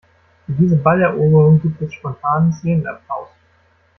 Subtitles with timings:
[0.47, 3.29] Für diese Balleroberung gibt es spontanen Szenenapplaus.